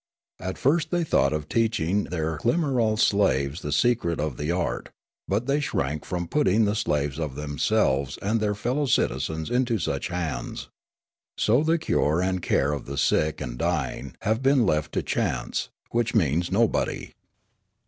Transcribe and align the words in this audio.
At 0.39 0.57
first 0.57 0.89
they 0.89 1.03
thought 1.03 1.31
of 1.31 1.47
teaching 1.47 2.05
their 2.05 2.39
Klimarol 2.39 2.97
slaves 2.97 3.61
the 3.61 3.71
secret 3.71 4.19
of 4.19 4.37
the 4.37 4.49
art, 4.49 4.89
but 5.27 5.45
they 5.45 5.59
shrank 5.59 6.05
from 6.05 6.27
putting 6.27 6.65
the 6.65 6.83
lives 6.87 7.19
of 7.19 7.35
themselves 7.35 8.17
and 8.19 8.39
their 8.39 8.55
fellow 8.55 8.87
citizens 8.87 9.51
into 9.51 9.77
such 9.77 10.07
hands. 10.07 10.69
So 11.37 11.61
the 11.61 11.77
cure 11.77 12.19
and 12.19 12.41
care 12.41 12.71
of 12.73 12.87
the 12.87 12.97
sick 12.97 13.39
and 13.41 13.59
dying 13.59 14.15
have 14.23 14.41
been 14.41 14.65
left 14.65 14.91
to 14.93 15.03
chance, 15.03 15.69
which 15.91 16.15
means 16.15 16.51
nobody. 16.51 17.11